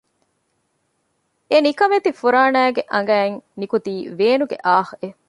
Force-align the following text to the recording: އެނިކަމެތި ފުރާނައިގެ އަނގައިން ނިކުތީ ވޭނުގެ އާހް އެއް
އެނިކަމެތި 1.51 2.09
ފުރާނައިގެ 2.19 2.81
އަނގައިން 2.93 3.37
ނިކުތީ 3.59 3.93
ވޭނުގެ 4.19 4.57
އާހް 4.65 4.93
އެއް 4.99 5.17